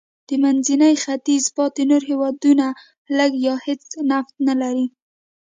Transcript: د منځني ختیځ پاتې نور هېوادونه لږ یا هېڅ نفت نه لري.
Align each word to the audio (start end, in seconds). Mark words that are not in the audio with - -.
د 0.27 0.29
منځني 0.43 0.93
ختیځ 1.03 1.45
پاتې 1.57 1.81
نور 1.91 2.03
هېوادونه 2.11 2.65
لږ 3.17 3.31
یا 3.47 3.55
هېڅ 3.65 3.83
نفت 4.09 4.33
نه 4.47 4.53
لري. 4.61 4.87